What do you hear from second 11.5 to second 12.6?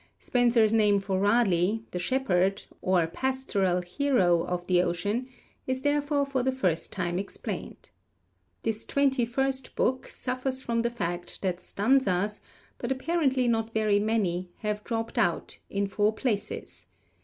stanzas,